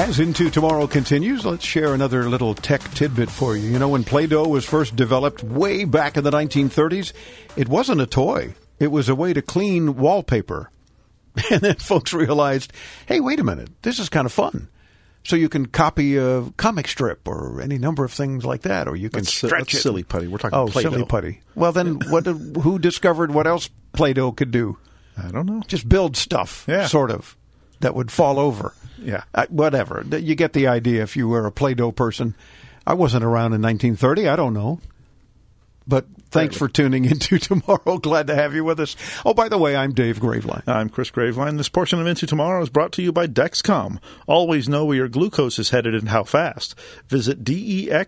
[0.00, 3.68] As Into Tomorrow continues, let's share another little tech tidbit for you.
[3.68, 7.12] You know, when Play Doh was first developed way back in the 1930s,
[7.54, 10.70] it wasn't a toy, it was a way to clean wallpaper.
[11.50, 12.72] And then folks realized,
[13.06, 14.68] hey, wait a minute, this is kind of fun.
[15.22, 18.96] So you can copy a comic strip or any number of things like that, or
[18.96, 19.80] you can That's, stretch that's it.
[19.82, 20.26] silly putty.
[20.28, 20.90] We're talking oh, Play-Doh.
[20.92, 21.42] silly putty.
[21.54, 22.24] Well, then, what?
[22.26, 24.78] who discovered what else Play-Doh could do?
[25.16, 25.62] I don't know.
[25.68, 26.86] Just build stuff, Yeah.
[26.86, 27.36] sort of,
[27.80, 28.72] that would fall over.
[29.00, 29.24] Yeah.
[29.34, 30.04] Uh, whatever.
[30.10, 32.34] You get the idea if you were a Play-Doh person.
[32.86, 34.28] I wasn't around in 1930.
[34.28, 34.80] I don't know.
[35.86, 37.98] But thanks for tuning into tomorrow.
[37.98, 38.94] Glad to have you with us.
[39.24, 40.62] Oh, by the way, I'm Dave Graveline.
[40.68, 41.56] I'm Chris Graveline.
[41.56, 43.98] This portion of Into Tomorrow is brought to you by Dexcom.
[44.28, 46.78] Always know where your glucose is headed and how fast.
[47.08, 48.06] Visit dexcom.com.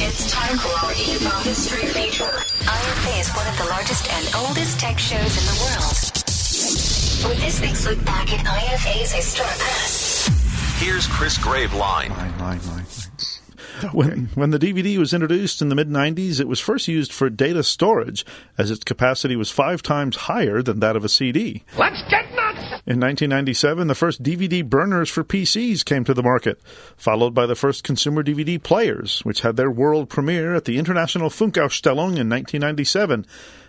[0.00, 2.24] It's time for our Evo History feature.
[2.24, 6.07] IFA is one of the largest and oldest tech shows in the world.
[7.26, 10.28] With this week's look back at IFA's historic past.
[10.80, 12.12] Here's Chris Graveline.
[13.92, 17.28] When, when the DVD was introduced in the mid 90s, it was first used for
[17.28, 18.24] data storage,
[18.56, 21.64] as its capacity was five times higher than that of a CD.
[21.76, 22.82] Let's get nuts!
[22.86, 26.60] In 1997, the first DVD burners for PCs came to the market,
[26.96, 31.30] followed by the first consumer DVD players, which had their world premiere at the International
[31.30, 33.26] Funkausstellung in 1997,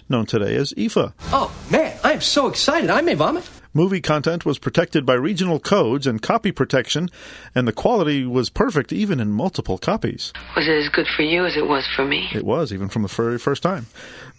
[0.09, 1.13] known today as IFA.
[1.31, 2.89] Oh, man, I am so excited.
[2.89, 3.47] I may vomit.
[3.71, 7.07] Movie content was protected by regional codes and copy protection,
[7.53, 10.33] and the quality was perfect even in multiple copies.
[10.55, 12.27] Was it as good for you as it was for me?
[12.33, 13.85] It was, even from the very first time.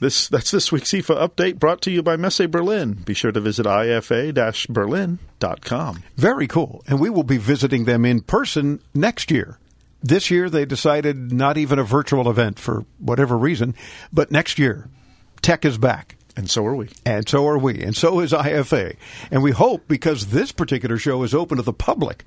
[0.01, 2.95] This That's this week's IFA update brought to you by Messe Berlin.
[2.95, 6.03] Be sure to visit ifa-berlin.com.
[6.17, 6.83] Very cool.
[6.89, 9.61] And we will be visiting them in person next year.
[10.03, 13.77] This year, they decided not even a virtual event for whatever reason,
[14.13, 14.89] but next year,
[15.43, 16.17] tech is back.
[16.37, 16.89] And so are we.
[17.05, 17.83] And so are we.
[17.83, 18.97] And so is IFA.
[19.31, 22.25] And we hope because this particular show is open to the public.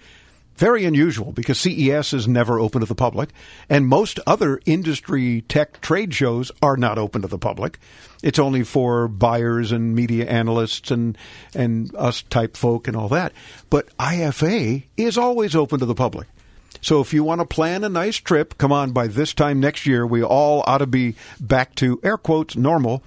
[0.56, 3.32] Very unusual because CES is never open to the public,
[3.70, 7.80] and most other industry tech trade shows are not open to the public.
[8.22, 11.18] It's only for buyers and media analysts and
[11.56, 13.34] and us type folk and all that.
[13.72, 16.28] But IFA is always open to the public.
[16.84, 19.86] So if you want to plan a nice trip, come on by this time next
[19.86, 20.06] year.
[20.06, 23.02] We all ought to be back to air quotes normal,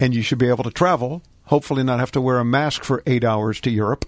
[0.00, 1.20] and you should be able to travel.
[1.44, 4.06] Hopefully, not have to wear a mask for eight hours to Europe.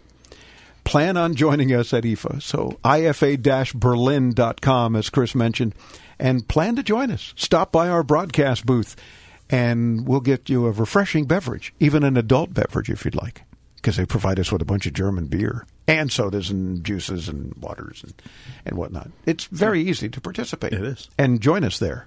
[0.85, 2.41] Plan on joining us at IFA.
[2.41, 5.75] So ifa-berlin.com, as Chris mentioned,
[6.19, 7.35] and plan to join us.
[7.37, 8.97] Stop by our broadcast booth,
[9.51, 13.43] and we'll get you a refreshing beverage, even an adult beverage if you'd like,
[13.87, 17.55] because they provide us with a bunch of German beer and sodas and juices and
[17.55, 18.21] waters and,
[18.65, 19.13] and whatnot.
[19.27, 20.73] It's very easy to participate.
[20.73, 21.09] It is.
[21.17, 22.05] And join us there.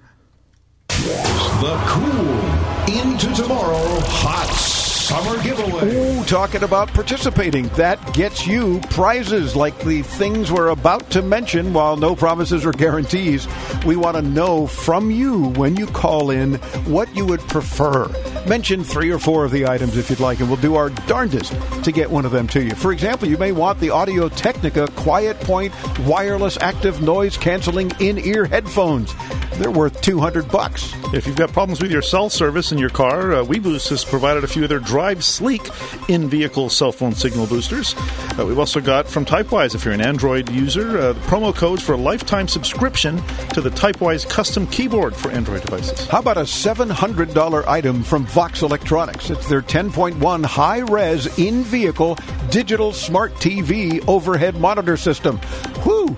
[0.88, 4.79] The cool into tomorrow hot
[5.10, 5.92] summer giveaway.
[5.92, 7.66] Ooh, talking about participating.
[7.70, 11.72] That gets you prizes like the things we're about to mention.
[11.72, 13.48] While no promises or guarantees,
[13.84, 16.54] we want to know from you when you call in
[16.86, 18.06] what you would prefer.
[18.46, 21.54] Mention three or four of the items if you'd like, and we'll do our darndest
[21.82, 22.76] to get one of them to you.
[22.76, 25.74] For example, you may want the Audio Technica Quiet Point
[26.06, 29.12] wireless active noise canceling in ear headphones.
[29.60, 30.94] They're worth 200 bucks.
[31.12, 34.44] If you've got problems with your cell service in your car, uh, WeBoost has provided
[34.44, 35.66] a few of their Drive Sleek
[36.10, 37.94] in-vehicle cell phone signal boosters.
[38.38, 41.80] Uh, we've also got from Typewise, if you're an Android user, uh, the promo codes
[41.80, 43.18] for a lifetime subscription
[43.54, 46.06] to the Typewise custom keyboard for Android devices.
[46.08, 49.30] How about a $700 item from VOXX Electronics?
[49.30, 52.18] It's their 10.1 high res in vehicle
[52.50, 55.38] digital smart TV overhead monitor system.
[55.82, 56.14] Whew!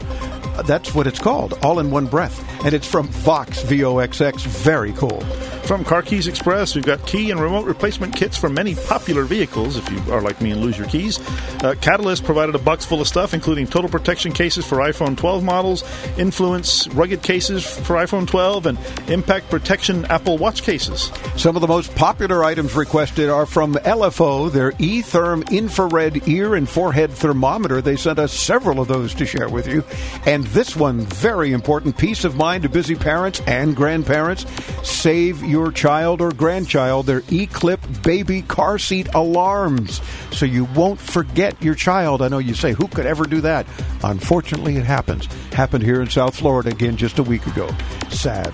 [0.67, 2.45] That's what it's called, all in one breath.
[2.65, 4.45] And it's from Vox VOXX.
[4.45, 5.23] Very cool.
[5.73, 9.79] From Car Keys Express, we've got key and remote replacement kits for many popular vehicles
[9.79, 11.19] if you are like me and lose your keys.
[11.65, 15.43] Uh, Catalyst provided a box full of stuff, including total protection cases for iPhone 12
[15.43, 15.83] models,
[16.19, 21.11] Influence rugged cases for iPhone 12, and Impact Protection Apple Watch cases.
[21.37, 26.69] Some of the most popular items requested are from Elepho, their eTherm infrared ear and
[26.69, 27.81] forehead thermometer.
[27.81, 29.85] They sent us several of those to share with you.
[30.27, 34.45] And this one, very important peace of mind to busy parents and grandparents.
[34.87, 40.01] Save your your child or grandchild their E-Clip baby car seat alarms
[40.33, 42.21] so you won't forget your child.
[42.21, 43.65] I know you say, who could ever do that?
[44.03, 45.27] Unfortunately, it happens.
[45.53, 47.71] Happened here in South Florida again just a week ago.
[48.11, 48.53] Sad.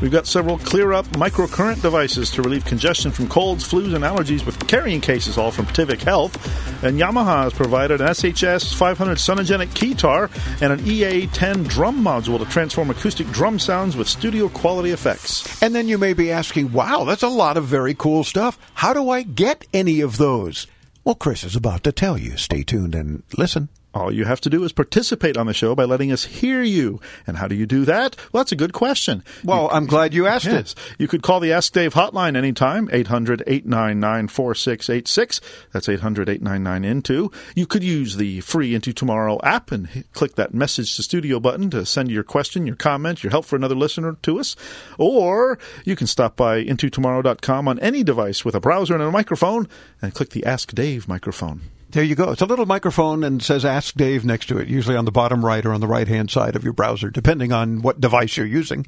[0.00, 4.46] We've got several clear up microcurrent devices to relieve congestion from colds, flus, and allergies
[4.46, 6.36] with carrying cases, all from Tivic Health.
[6.84, 10.30] And Yamaha has provided an SHS 500 Sonogenic keytar
[10.62, 15.60] and an EA 10 drum module to transform acoustic drum sounds with studio quality effects.
[15.60, 18.56] And then you may be asking, wow, that's a lot of very cool stuff.
[18.74, 20.68] How do I get any of those?
[21.02, 22.36] Well, Chris is about to tell you.
[22.36, 23.68] Stay tuned and listen.
[23.98, 27.00] All you have to do is participate on the show by letting us hear you.
[27.26, 28.14] And how do you do that?
[28.32, 29.24] Well, that's a good question.
[29.42, 30.74] Well, you, I'm glad you asked yes, it.
[31.00, 35.40] You could call the Ask Dave hotline anytime, 800 899 4686.
[35.72, 37.32] That's 800 899 Into.
[37.56, 41.40] You could use the free Into Tomorrow app and hit, click that message to studio
[41.40, 44.54] button to send your question, your comment, your help for another listener to us.
[44.96, 49.66] Or you can stop by intotomorrow.com on any device with a browser and a microphone
[50.00, 51.62] and click the Ask Dave microphone.
[51.90, 52.32] There you go.
[52.32, 55.44] It's a little microphone and says Ask Dave next to it, usually on the bottom
[55.44, 58.46] right or on the right hand side of your browser, depending on what device you're
[58.46, 58.86] using.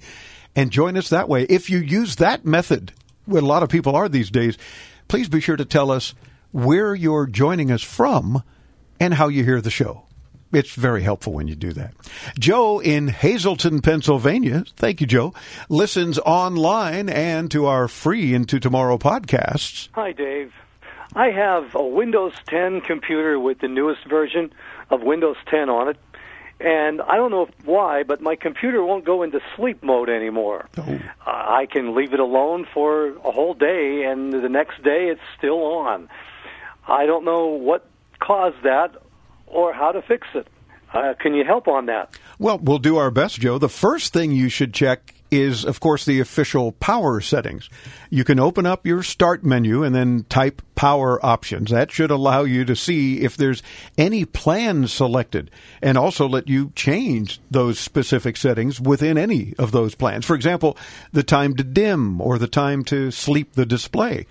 [0.54, 1.44] And join us that way.
[1.44, 2.92] If you use that method,
[3.24, 4.58] what a lot of people are these days,
[5.08, 6.14] please be sure to tell us
[6.52, 8.42] where you're joining us from
[8.98, 10.04] and how you hear the show.
[10.52, 11.94] It's very helpful when you do that.
[12.38, 15.32] Joe in Hazleton, Pennsylvania, thank you, Joe,
[15.68, 19.88] listens online and to our free Into Tomorrow podcasts.
[19.92, 20.52] Hi, Dave.
[21.14, 24.52] I have a Windows 10 computer with the newest version
[24.90, 25.96] of Windows 10 on it,
[26.60, 30.68] and I don't know why, but my computer won't go into sleep mode anymore.
[30.78, 30.82] Oh.
[31.26, 35.20] Uh, I can leave it alone for a whole day, and the next day it's
[35.36, 36.08] still on.
[36.86, 37.86] I don't know what
[38.20, 38.94] caused that
[39.46, 40.46] or how to fix it.
[40.92, 42.14] Uh, can you help on that?
[42.38, 43.58] Well, we'll do our best, Joe.
[43.58, 47.68] The first thing you should check is, of course, the official power settings.
[48.10, 51.70] You can open up your start menu and then type power options.
[51.70, 53.62] That should allow you to see if there's
[53.96, 55.50] any plan selected
[55.82, 60.24] and also let you change those specific settings within any of those plans.
[60.24, 60.76] For example,
[61.12, 64.26] the time to dim or the time to sleep the display.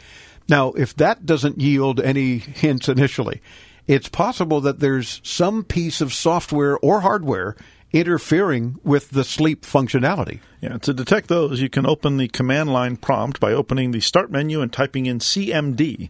[0.47, 3.41] Now, if that doesn't yield any hints initially,
[3.87, 7.55] it's possible that there's some piece of software or hardware
[7.91, 10.39] interfering with the sleep functionality.
[10.61, 14.31] Yeah, to detect those, you can open the command line prompt by opening the start
[14.31, 16.09] menu and typing in CMD.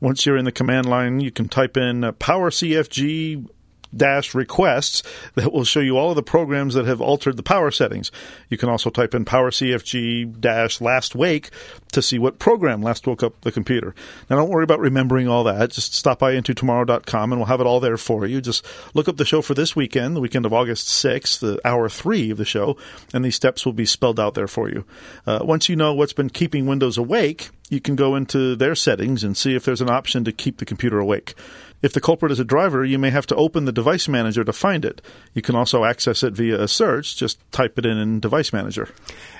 [0.00, 3.48] Once you're in the command line, you can type in uh, power CFG
[3.96, 5.02] dash requests
[5.34, 8.10] that will show you all of the programs that have altered the power settings.
[8.48, 11.50] You can also type in power CFG dash last wake
[11.92, 13.94] to see what program last woke up the computer.
[14.28, 15.70] Now don't worry about remembering all that.
[15.70, 18.40] Just stop by into tomorrow.com and we'll have it all there for you.
[18.40, 18.64] Just
[18.94, 22.30] look up the show for this weekend, the weekend of August 6th, the hour three
[22.30, 22.76] of the show,
[23.12, 24.84] and these steps will be spelled out there for you.
[25.26, 29.24] Uh, once you know what's been keeping Windows awake, you can go into their settings
[29.24, 31.34] and see if there's an option to keep the computer awake.
[31.80, 34.52] If the culprit is a driver, you may have to open the device manager to
[34.52, 35.00] find it.
[35.32, 37.16] You can also access it via a search.
[37.16, 38.88] Just type it in in device manager.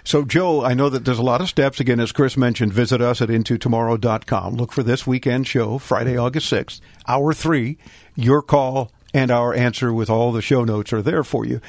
[0.05, 1.81] So, Joe, I know that there's a lot of steps.
[1.81, 4.55] Again, as Chris mentioned, visit us at intotomorrow.com.
[4.55, 7.77] Look for this weekend show, Friday, August 6th, hour three.
[8.15, 11.61] Your call and our answer with all the show notes are there for you.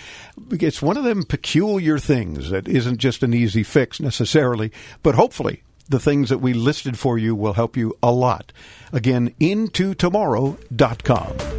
[0.52, 4.72] It's one of them peculiar things that isn't just an easy fix necessarily,
[5.04, 8.54] but hopefully the things that we listed for you will help you a lot.
[8.94, 11.59] Again, intotomorrow.com.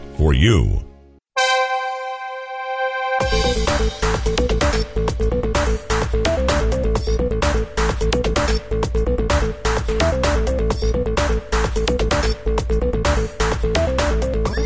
[0.17, 0.83] for you.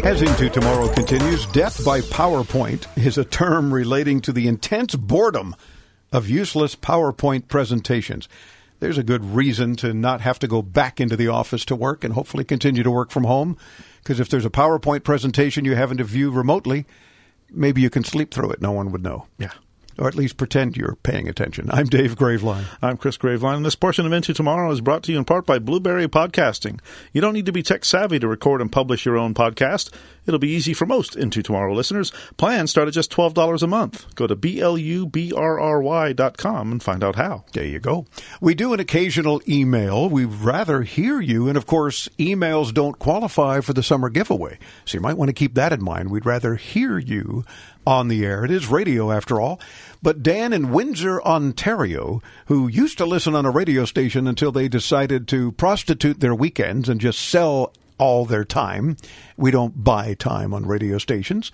[0.05, 5.55] As Into Tomorrow continues, death by PowerPoint is a term relating to the intense boredom
[6.13, 8.29] of useless PowerPoint presentations.
[8.80, 12.03] There's a good reason to not have to go back into the office to work
[12.03, 13.57] and hopefully continue to work from home.
[14.03, 16.86] Because if there's a PowerPoint presentation you're having to view remotely,
[17.49, 18.61] maybe you can sleep through it.
[18.61, 19.28] No one would know.
[19.38, 19.51] Yeah.
[19.97, 21.69] Or at least pretend you're paying attention.
[21.71, 22.65] I'm Dave Graveline.
[22.81, 25.45] I'm Chris Graveline, and this portion of Into Tomorrow is brought to you in part
[25.45, 26.81] by Blubrry Podcasting.
[27.13, 29.91] You don't need to be tech savvy to record and publish your own podcast.
[30.25, 32.11] It'll be easy for most Into Tomorrow listeners.
[32.35, 34.13] Plans start at just $12 a month.
[34.15, 37.45] Go to B-L-U-B-R-R-Y dot com and find out how.
[37.53, 38.05] There you go.
[38.41, 40.09] We do an occasional email.
[40.09, 41.47] We'd rather hear you.
[41.47, 44.57] And of course, emails don't qualify for the summer giveaway.
[44.83, 46.09] So you might want to keep that in mind.
[46.09, 47.45] We'd rather hear you
[47.86, 48.43] on the air.
[48.43, 49.59] It is radio after all.
[50.01, 54.67] But Dan in Windsor, Ontario, who used to listen on a radio station until they
[54.67, 58.97] decided to prostitute their weekends and just sell all their time.
[59.38, 61.51] We don't buy time on radio stations.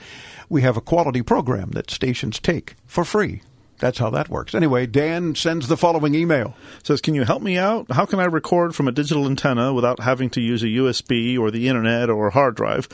[0.49, 3.41] We have a quality program that stations take for free.
[3.81, 4.53] That's how that works.
[4.53, 6.55] Anyway, Dan sends the following email.
[6.83, 7.87] Says, Can you help me out?
[7.91, 11.49] How can I record from a digital antenna without having to use a USB or
[11.49, 12.87] the internet or a hard drive?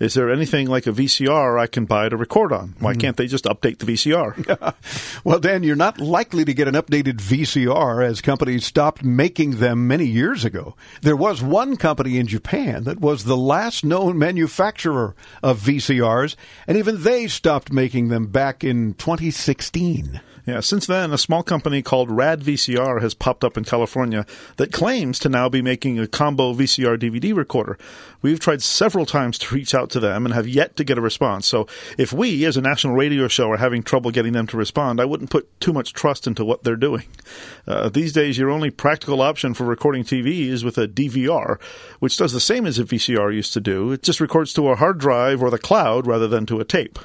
[0.00, 2.74] Is there anything like a VCR I can buy to record on?
[2.78, 3.00] Why hmm.
[3.00, 4.74] can't they just update the VCR?
[5.24, 9.86] well, Dan, you're not likely to get an updated VCR as companies stopped making them
[9.86, 10.74] many years ago.
[11.02, 16.34] There was one company in Japan that was the last known manufacturer of VCRs,
[16.66, 20.22] and even they stopped making them back in 2016.
[20.46, 24.24] Yeah, since then, a small company called Rad VCR has popped up in California
[24.56, 27.78] that claims to now be making a combo VCR DVD recorder.
[28.22, 31.02] We've tried several times to reach out to them and have yet to get a
[31.02, 31.46] response.
[31.46, 31.66] So
[31.98, 35.04] if we, as a national radio show, are having trouble getting them to respond, I
[35.04, 37.04] wouldn't put too much trust into what they're doing.
[37.66, 41.60] Uh, these days, your only practical option for recording TV is with a DVR,
[41.98, 43.92] which does the same as a VCR used to do.
[43.92, 46.98] It just records to a hard drive or the cloud rather than to a tape.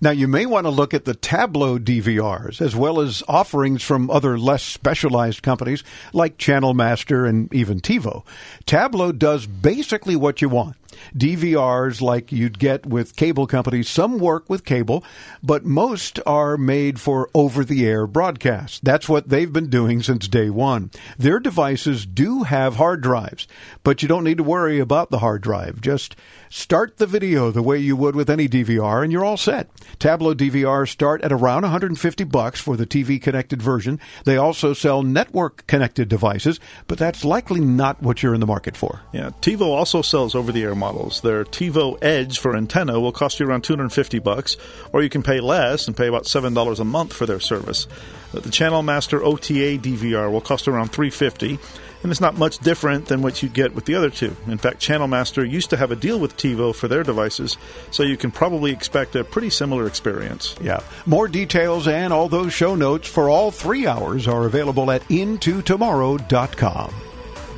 [0.00, 4.10] Now, you may want to look at the Tablo DVRs as well as offerings from
[4.10, 8.24] other less specialized companies like Channel Master and even TiVo.
[8.66, 10.76] Tablo does basically what you want.
[11.14, 13.88] DVRs like you'd get with cable companies.
[13.88, 15.04] Some work with cable,
[15.42, 18.80] but most are made for over the air broadcasts.
[18.82, 20.90] That's what they've been doing since day one.
[21.18, 23.46] Their devices do have hard drives,
[23.82, 25.80] but you don't need to worry about the hard drive.
[25.80, 26.16] Just
[26.48, 29.68] start the video the way you would with any DVR and you're all set.
[29.98, 34.00] Tablo DVRs start at around 150 bucks for the TV connected version.
[34.24, 38.76] They also sell network connected devices, but that's likely not what you're in the market
[38.76, 39.00] for.
[39.12, 41.20] Yeah, TiVo also sells over the air models.
[41.20, 44.56] Their TiVo Edge for antenna will cost you around 250 bucks,
[44.92, 47.86] or you can pay less and pay about $7 a month for their service.
[48.32, 51.58] The Channel Master OTA DVR will cost around 350
[52.02, 54.34] and it's not much different than what you get with the other two.
[54.46, 57.58] In fact, Channel Master used to have a deal with TiVo for their devices,
[57.90, 60.56] so you can probably expect a pretty similar experience.
[60.62, 60.80] Yeah.
[61.04, 67.09] More details and all those show notes for all three hours are available at intotomorrow.com.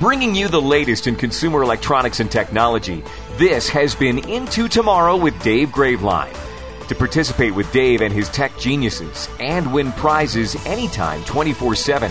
[0.02, 3.04] Bringing you the latest in consumer electronics and technology,
[3.36, 6.36] this has been Into Tomorrow with Dave Graveline.
[6.88, 12.10] To participate with Dave and his tech geniuses and win prizes anytime 24 7,